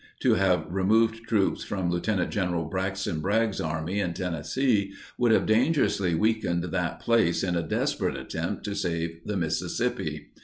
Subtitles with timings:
[0.21, 2.27] To have removed troops from Lt.
[2.31, 2.69] Gen.
[2.71, 8.63] Braxton Bragg's army in Tennessee would have dangerously weakened that place in a desperate attempt
[8.63, 10.31] to save the Mississippi.